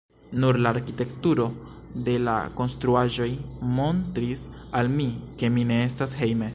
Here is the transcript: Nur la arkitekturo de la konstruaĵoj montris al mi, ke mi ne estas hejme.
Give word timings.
Nur 0.43 0.57
la 0.65 0.69
arkitekturo 0.75 1.45
de 2.07 2.15
la 2.29 2.37
konstruaĵoj 2.61 3.29
montris 3.79 4.47
al 4.81 4.93
mi, 4.99 5.11
ke 5.43 5.55
mi 5.59 5.71
ne 5.75 5.83
estas 5.91 6.23
hejme. 6.23 6.49